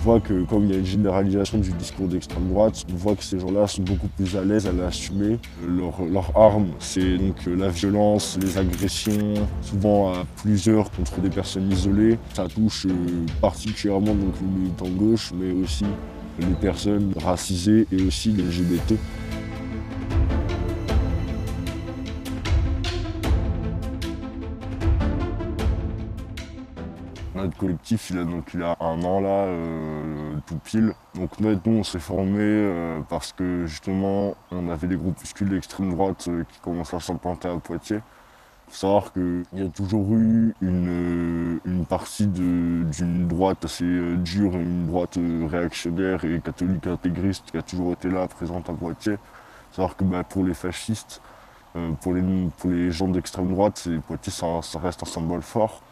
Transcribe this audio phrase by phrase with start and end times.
[0.00, 3.24] voit que comme il y a une généralisation du discours d'extrême droite, on voit que
[3.24, 5.38] ces gens-là sont beaucoup plus à l'aise à l'assumer.
[5.66, 12.18] Leur, arme, c'est donc la violence, les agressions, souvent à plusieurs contre des personnes isolées.
[12.34, 12.90] Ça touche euh,
[13.40, 15.84] particulièrement donc les militants de gauche, mais aussi
[16.38, 18.94] les personnes racisées et aussi les LGBT.
[27.42, 30.92] Notre collectif, il a, donc, il a un an là, euh, tout pile.
[31.14, 36.26] Donc nous, on s'est formé euh, parce que justement, on avait des groupuscules d'extrême droite
[36.28, 38.00] euh, qui commençaient à s'implanter à Poitiers.
[38.68, 44.86] Faut savoir qu'il y a toujours eu une, une partie d'une droite assez dure, une
[44.86, 45.18] droite
[45.50, 49.16] réactionnaire et catholique intégriste qui a toujours été là, présente à Poitiers.
[49.16, 51.20] Faut savoir que bah, pour les fascistes,
[52.00, 52.22] pour, les,
[52.58, 55.82] pour les gens d'extrême droite, Poitiers, ça reste un symbole fort.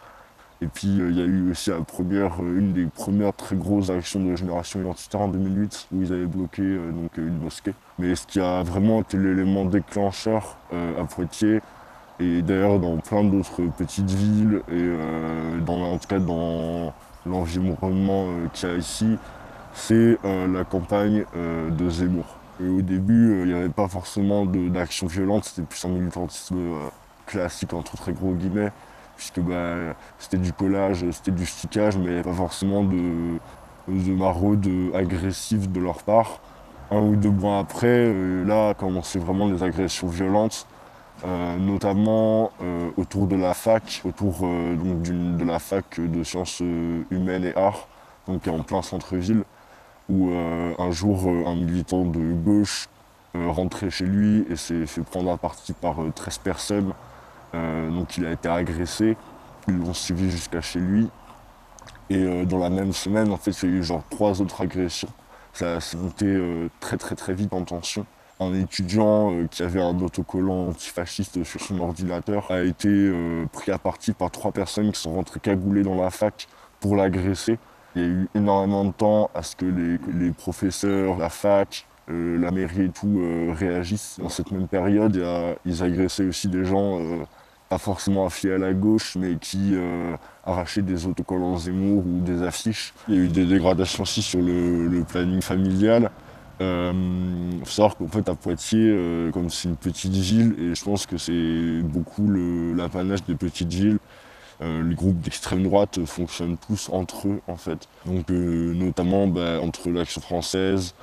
[0.61, 3.55] Et puis euh, il y a eu aussi la première, euh, une des premières très
[3.55, 7.75] grosses actions de génération identitaire en 2008 où ils avaient bloqué euh, donc, une mosquée.
[7.99, 11.61] Mais ce qui a vraiment été l'élément déclencheur à Poitiers
[12.21, 16.93] et d'ailleurs dans plein d'autres petites villes et dans, en tout cas dans
[17.27, 19.17] l'environnement qu'il y a ici,
[19.75, 22.37] c'est la campagne de Zemmour.
[22.61, 26.59] Et au début, il n'y avait pas forcément d'action violente, c'était plus un militantisme
[27.27, 28.71] classique entre très gros guillemets
[29.19, 33.39] puisque bah, c'était du collage, c'était du stickage, mais pas forcément de,
[33.89, 36.41] de maraude agressive de leur part.
[36.91, 40.67] Un ou deux mois après, euh, là, commençaient vraiment les agressions violentes,
[41.27, 46.61] euh, notamment euh, autour de la fac, autour de la fac de sciences
[47.11, 47.89] humaines et arts,
[48.29, 49.43] donc en plein centre-ville,
[50.09, 52.89] où un jour, un militant de gauche
[53.35, 56.93] rentrait chez lui et s'est fait prendre à partie par 13 personnes
[57.55, 59.17] euh, donc il a été agressé,
[59.69, 61.09] ils l'ont suivi jusqu'à chez lui.
[62.11, 64.63] Et euh, dans la même semaine, en fait, il y a eu genre trois autres
[64.63, 65.09] agressions.
[65.53, 68.07] Ça s'est monté euh, très très très vite en tension.
[68.41, 73.13] Un étudiant qui avait un autocollant antifasciste sur son ordinateur a été
[73.53, 76.47] pris à partie par trois personnes qui sont rentrées cagoulées dans la fac
[76.79, 77.59] pour l'agresser.
[77.97, 82.51] Il y a eu énormément de temps à ce que les, professeurs, la fac, la
[82.51, 83.21] mairie et tout
[83.53, 84.19] réagissent.
[84.21, 85.23] Dans cette même période,
[85.65, 87.01] ils agressaient aussi des gens
[87.69, 92.43] pas forcément affiliés à la gauche, mais qui euh, arrachaient des autocollants Zemmour ou des
[92.43, 92.95] affiches.
[93.09, 96.11] Il y a eu des dégradations aussi sur le, planning familial.
[96.61, 96.93] Il euh,
[97.61, 101.07] faut savoir qu'en fait à Poitiers, euh, comme c'est une petite ville, et je pense
[101.07, 102.29] que c'est beaucoup
[102.75, 103.99] l'apanage des petites villes,
[104.61, 107.87] les groupes d'extrême droite fonctionnent tous entre eux en fait.
[108.07, 110.95] Donc notamment bah, entre l'Action française,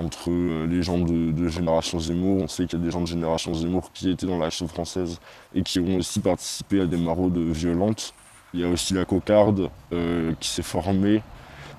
[0.00, 2.42] entre euh, les gens de, Génération Zemmour.
[2.42, 5.20] On sait qu'il y a des gens de Génération Zemmour qui étaient dans l'action française
[5.54, 8.14] et qui ont aussi participé à des maraudes violentes.
[8.54, 11.22] Il y a aussi la cocarde euh, qui s'est formée.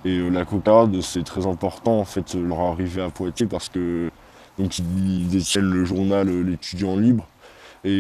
[0.06, 4.10] Et euh, la cocarde, c'est très important en fait leur arrivée à Poitiers parce que
[4.58, 7.28] donc ils détiennent le journal L'étudiant libre.
[7.84, 8.00] Et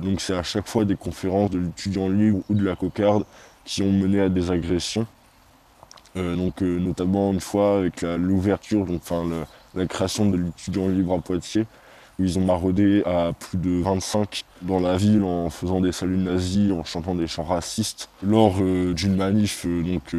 [0.00, 3.24] donc c'est à chaque fois des conférences de l'étudiant libre ou de la cocarde
[3.64, 5.06] qui ont mené à des agressions.
[6.16, 9.24] Euh, donc euh, notamment une fois avec l'ouverture, enfin
[9.74, 11.66] la création de l'étudiant libre à Poitiers,
[12.18, 16.18] où ils ont maraudé à plus de 25 dans la ville en faisant des saluts
[16.18, 18.10] nazis, en chantant des chants racistes.
[18.22, 20.14] Lors euh, d'une manif donc,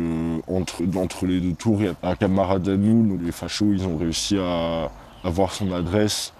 [0.48, 4.38] entre, entre les deux tours, il un camarade à nous, les fachos, ils ont réussi
[4.40, 4.90] à
[5.24, 6.34] avoir son adresse.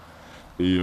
[0.60, 0.78] Et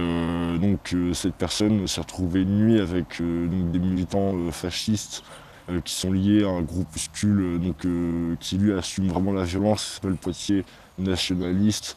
[0.60, 5.41] donc cette personne s'est retrouvée une nuit avec des militants fascistes euh,
[5.84, 9.94] qui sont liés à un groupuscule euh, donc, euh, qui lui assume vraiment la violence,
[9.94, 10.64] s'appelle Poitiers
[10.98, 11.96] nationaliste.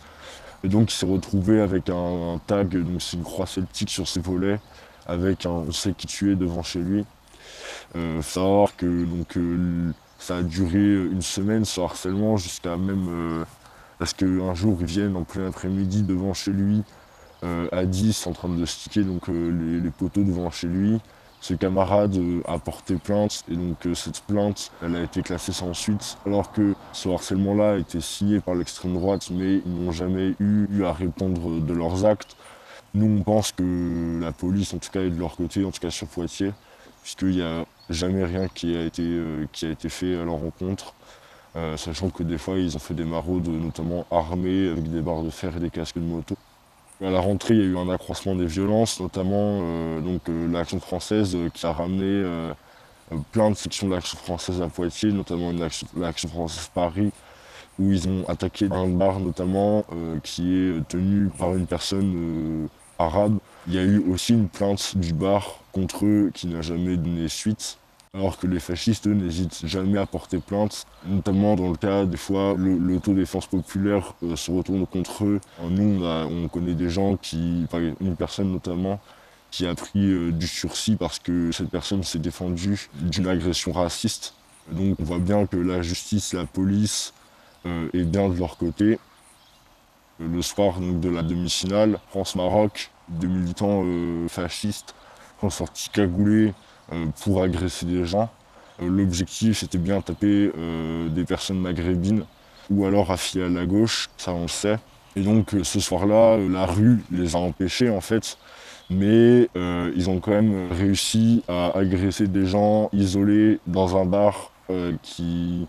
[0.63, 4.19] Et donc il s'est retrouvé avec un, tag, donc c'est une croix celtique sur ses
[4.19, 4.59] volets,
[5.05, 7.05] avec un on sait qui tuer devant chez lui.
[7.93, 9.37] Faut savoir que donc,
[10.17, 13.45] ça a duré une semaine ce harcèlement jusqu'à même
[13.99, 16.81] parce qu'un jour ils viennent en plein après-midi devant chez lui
[17.43, 20.99] à 10 en train de sticker donc, les, poteaux devant chez lui
[21.45, 25.51] ce camarade euh, a porté plainte et donc euh, cette plainte elle a été classée
[25.51, 29.71] sans suite alors que ce harcèlement là a été signé par l'extrême droite mais ils
[29.71, 32.35] n'ont jamais eu, à répondre de leurs actes.
[32.95, 35.79] Nous on pense que la police en tout cas est de leur côté, en tout
[35.79, 36.51] cas sur Poitiers,
[37.03, 40.39] puisqu'il n'y a jamais rien qui a été, euh, qui a été fait à leur
[40.39, 40.95] rencontre.
[41.77, 45.29] sachant que des fois ils ont fait des maraudes notamment armées avec des barres de
[45.29, 46.35] fer et des casques de moto.
[47.03, 50.79] À la rentrée, il y a eu un accroissement des violences, notamment euh, euh, l'action
[50.79, 52.23] française euh, qui a ramené
[53.31, 55.51] plein de sections de l'action française à Poitiers, notamment
[55.97, 57.11] l'action française Paris,
[57.79, 59.85] où ils ont attaqué un bar notamment
[60.23, 62.67] qui est tenu par une personne
[62.97, 63.37] arabe.
[63.67, 67.27] Il y a eu aussi une plainte du bar contre eux qui n'a jamais donné
[67.27, 67.77] suite.
[68.15, 72.17] Alors que les fascistes, eux, n'hésitent jamais à porter plainte, notamment dans le cas, des
[72.17, 75.41] fois, l'autodéfense populaire euh, se retourne contre eux.
[75.69, 77.65] Nous, on, connaît des gens qui,
[77.99, 79.01] une personne notamment,
[79.51, 84.33] qui a pris euh, du sursis parce que cette personne s'est défendue d'une agression raciste.
[84.71, 87.13] Donc on voit bien que la justice, la police
[87.65, 88.97] euh, est bien de leur côté.
[90.19, 93.83] Le soir de la demi-finale, France-Maroc, des militants
[94.29, 94.95] fascistes
[95.41, 96.53] sont sortis cagoulés
[97.21, 98.29] pour agresser des gens.
[98.81, 102.25] Euh, l'objectif c'était bien taper euh, des personnes maghrébines
[102.69, 104.77] ou alors affiliées à la gauche, ça on le sait.
[105.15, 108.37] Et donc ce soir-là, la rue les a empêchés en fait,
[108.89, 114.51] mais ils ont quand même réussi à agresser des gens isolés dans un bar
[115.03, 115.67] qui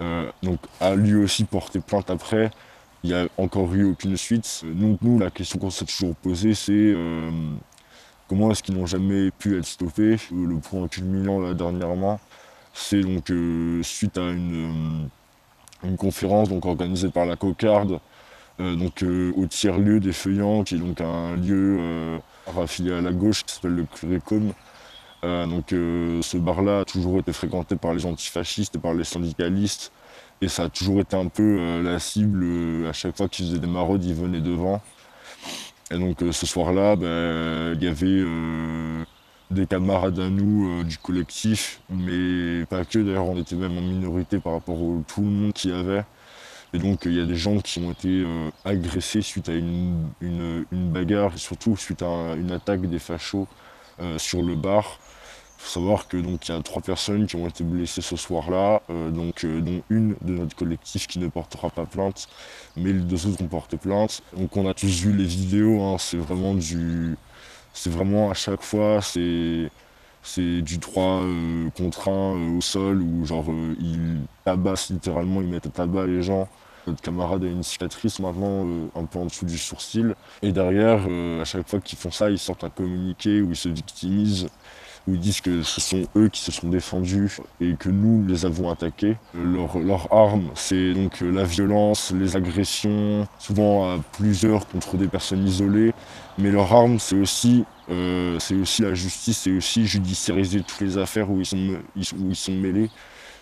[0.00, 2.50] donc, a lui aussi porté plainte après.
[3.04, 4.64] Il n'y a encore eu aucune suite.
[4.64, 6.96] Donc nous, la question qu'on s'est toujours posée, c'est
[8.32, 12.18] Comment est-ce qu'ils n'ont jamais pu être stoppés Le point culminant là dernièrement,
[12.72, 15.10] c'est donc euh, suite à une,
[15.84, 18.00] euh, conférence donc, organisée par la Cocarde,
[18.58, 19.04] euh, donc
[19.36, 21.78] au tiers-lieu des Feuillants, qui est donc un lieu
[22.58, 24.54] affilié à la gauche qui s'appelle le Clurécom.
[25.22, 29.92] donc ce bar-là a toujours été fréquenté par les antifascistes et par les syndicalistes.
[30.40, 33.66] Et ça a toujours été un peu la cible, à chaque fois qu'ils faisaient des
[33.66, 34.80] maraudes, ils venaient devant.
[35.92, 39.04] Et donc euh, ce soir-là, ben, il y avait euh,
[39.50, 43.82] des camarades à nous euh, du collectif, mais pas que d'ailleurs, on était même en
[43.82, 46.04] minorité par rapport à tout le monde qui y avait.
[46.72, 48.24] Et donc il y a des gens qui ont été
[48.64, 50.08] agressés suite à une,
[50.72, 53.46] bagarre et surtout suite à une attaque des fachos
[54.16, 54.98] sur le bar.
[55.62, 58.82] Faut savoir que donc il y a trois personnes qui ont été blessées ce soir-là,
[58.90, 62.26] euh, donc euh, dont une de notre collectif qui ne portera pas plainte,
[62.76, 64.22] mais les deux autres ont porté plainte.
[64.36, 67.16] Donc on a tous vu les vidéos, hein, c'est vraiment du,
[67.72, 69.70] c'est vraiment à chaque fois c'est
[70.24, 73.46] c'est du droit euh, contre un au sol où genre
[73.80, 76.48] ils tabassent littéralement, ils mettent à tabac les gens.
[76.88, 78.66] Notre camarade a une cicatrice maintenant
[78.96, 80.16] un peu en dessous du sourcil.
[80.42, 81.06] Et derrière,
[81.40, 84.48] à chaque fois qu'ils font ça, ils sortent un communiqué où ils se victimisent
[85.06, 88.44] où ils disent que ce sont eux qui se sont défendus et que nous les
[88.44, 89.16] avons attaqués.
[89.34, 95.46] Leur, leur arme, c'est donc la violence, les agressions, souvent à plusieurs contre des personnes
[95.46, 95.92] isolées.
[96.38, 101.30] Mais leur arme, c'est aussi, euh, aussi la justice, c'est aussi judiciariser toutes les affaires
[101.30, 102.90] où ils sont, où ils sont mêlés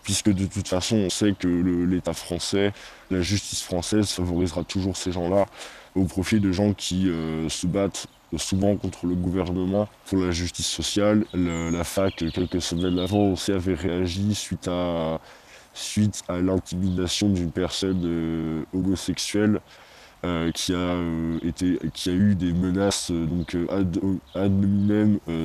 [0.03, 2.73] puisque de toute façon on sait que l'État français,
[3.11, 5.47] la justice française favorisera toujours ces gens-là
[5.95, 8.07] au profit de gens qui euh, se battent
[8.39, 11.25] souvent contre le gouvernement pour la justice sociale.
[11.35, 15.21] la fac, quelques semaines avant, aussi avait réagi suite à,
[15.75, 19.61] suite à l'intimidation d'une personne euh, homosexuelle
[20.25, 23.99] euh, qui, a, euh, été, qui a eu des menaces donc, ad,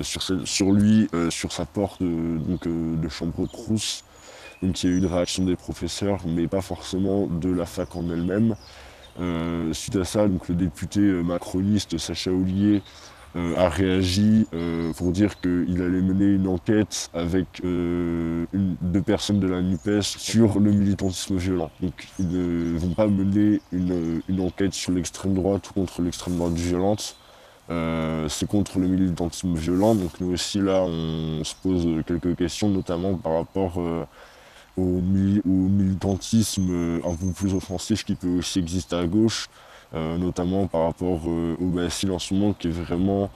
[0.03, 4.03] sur, sur, lui, sur sa porte donc, de chambre Crous.
[4.61, 7.95] Donc il y a eu une réaction des professeurs, mais pas forcément de la fac
[7.95, 8.55] en elle-même.
[9.19, 12.81] Euh, suite à ça, donc, le député euh, macroniste Sacha Ollier
[13.35, 14.47] euh, a réagi
[14.97, 20.71] pour dire qu'il allait mener une enquête avec deux personnes de la NUPES sur le
[20.71, 21.69] militantisme violent.
[21.81, 26.53] Donc ils ne vont pas mener une, enquête sur l'extrême droite ou contre l'extrême droite
[26.53, 27.17] violente.
[27.67, 29.95] c'est contre le militantisme violent.
[29.95, 33.81] Donc nous aussi là, on se pose quelques questions, notamment par rapport
[34.77, 39.47] au, militantisme euh, un peu plus offensif qui peut aussi exister à gauche,
[39.93, 43.29] euh, notamment par rapport euh, au BSI en ce moment qui est vraiment,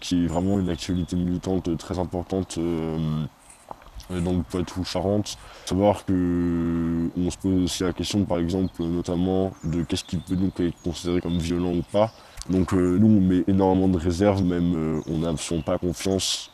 [0.00, 5.38] qui est vraiment une actualité militante très importante dans le Poitou-Charentes.
[5.64, 10.36] Savoir que on se pose aussi la question, par exemple, notamment de qu'est-ce qui peut
[10.36, 12.12] donc être considéré comme violent ou pas.
[12.50, 15.32] Donc nous, on met énormément de réserves, même on n'a
[15.64, 16.50] pas confiance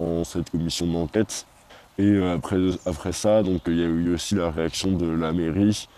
[0.00, 1.46] en cette commission d'enquête.
[1.98, 5.32] Et euh, après, après ça, donc il y a eu aussi la réaction de la
[5.32, 5.88] mairie.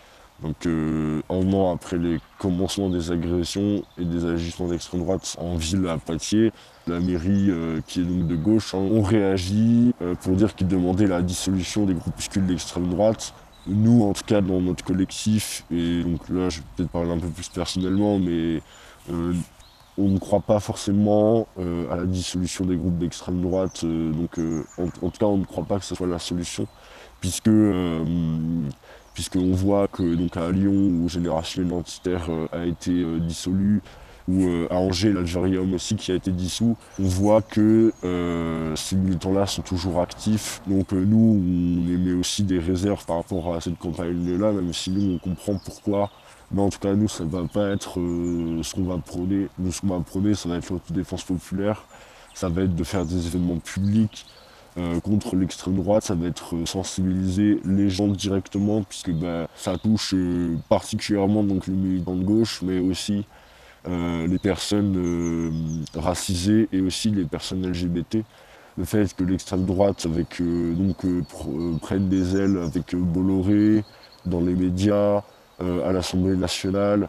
[0.43, 5.57] Donc euh, un an après les commencements des agressions et des agissements d'extrême droite en
[5.57, 6.53] ville à Poitiers,
[6.87, 11.07] la mairie, euh, qui est donc de gauche, hein, ont réagi pour dire qu'ils demandaient
[11.07, 13.33] la dissolution des groupuscules d'extrême droite.
[13.67, 17.19] Nous, en tout cas, dans notre collectif, et donc là, je vais peut-être parler un
[17.19, 18.61] peu plus personnellement, mais
[19.99, 23.83] on ne croit pas forcément euh, à la dissolution des groupes d'extrême droite.
[23.85, 26.67] Euh, donc, euh, en, tout cas, on ne croit pas que ce soit la solution,
[27.21, 27.51] puisque
[29.15, 33.81] puisqu'on voit que donc à Lyon, où Génération Identitaire a été dissolu,
[34.29, 37.95] ou à Angers, l'Algérium aussi qui a été dissous, on voit que
[38.77, 40.61] ces militants-là sont toujours actifs.
[40.67, 45.15] Donc nous, on émet aussi des réserves par rapport à cette campagne-là, même si nous,
[45.15, 46.11] on comprend pourquoi
[46.53, 49.49] mais en tout cas, nous, ça ne va pas être euh, ce qu'on va prôner.
[49.59, 51.85] Nous, ce qu'on va prôner, ça va être l'autodéfense populaire.
[52.35, 54.27] Ça va être de faire des événements publics
[55.03, 60.15] contre l'extrême droite, ça va être sensibiliser les gens directement, puisque bah, ça touche
[60.69, 63.25] particulièrement donc, les militants de gauche, mais aussi
[63.87, 65.51] les personnes
[65.95, 68.19] racisées et aussi les personnes LGBT
[68.77, 73.85] le fait que l'extrême droite avec, euh, donc, euh, euh, prenne des ailes avec Bolloré
[74.25, 75.23] dans les médias,
[75.61, 77.09] à l'Assemblée nationale.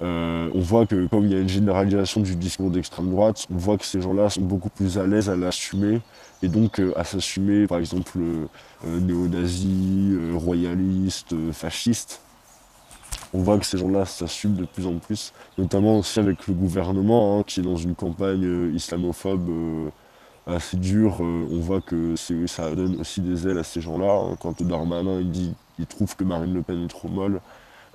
[0.00, 3.78] on voit que comme il y a une généralisation du discours d'extrême droite, on voit
[3.78, 6.00] que ces gens-là sont beaucoup plus à l'aise à l'assumer
[6.42, 8.18] et donc à s'assumer par exemple
[8.84, 12.20] néo-nazis, royalistes, fascistes.
[13.32, 17.38] On voit que ces gens-là s'assument de plus en plus, notamment aussi avec le gouvernement
[17.38, 19.48] hein, qui est dans une campagne islamophobe
[20.46, 21.18] assez dur.
[21.20, 24.12] Euh, on voit que ça donne aussi des ailes à ces gens-là.
[24.12, 24.36] Hein.
[24.40, 27.40] Quand Darmanin il dit qu'il trouve que Marine Le Pen est trop molle,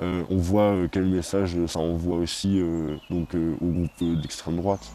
[0.01, 2.61] euh, on voit euh, quel message ça envoie aussi
[3.09, 4.87] donc, au groupe d'extrême droite.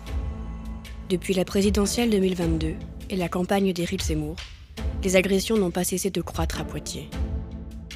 [1.08, 2.74] Depuis la présidentielle 2022
[3.10, 4.36] et la campagne d'Éric Zemmour,
[5.02, 7.10] les agressions n'ont pas cessé de croître à Poitiers.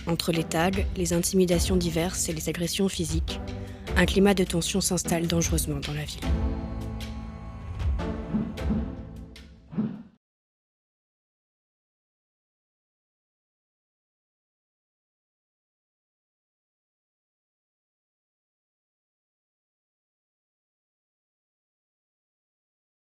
[0.07, 3.41] Entre les tags, les intimidations diverses et les agressions physiques,
[3.97, 6.21] un climat de tension s'installe dangereusement dans la ville.